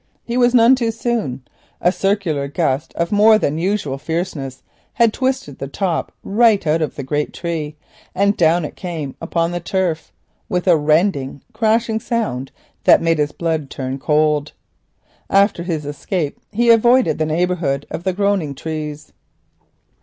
[0.25, 1.43] He was none too soon.
[1.79, 6.95] A circular gust of more than usual fierceness had twisted the top right out of
[6.95, 7.75] the great tree,
[8.15, 10.11] and down it came upon the turf
[10.49, 12.51] with a rending crashing sound
[12.85, 14.53] that made his blood turn cold.
[15.29, 19.13] After this escape he avoided the neighbourhood of the groaning trees.